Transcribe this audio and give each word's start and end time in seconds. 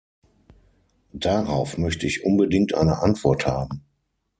Darauf 1.13 1.77
möchte 1.77 2.07
ich 2.07 2.23
unbedingt 2.25 2.73
eine 2.73 3.03
Antwort 3.03 3.45
haben. 3.45 3.83